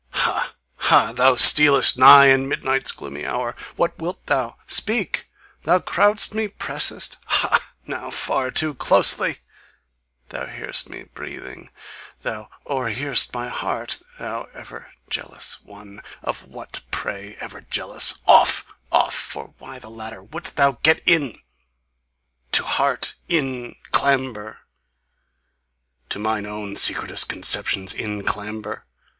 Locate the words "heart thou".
13.49-14.49